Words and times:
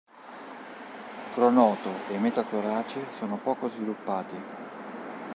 Pronoto 1.35 1.91
e 2.09 2.17
metatorace 2.17 3.11
sono 3.11 3.37
poco 3.37 3.67
sviluppati. 3.69 4.35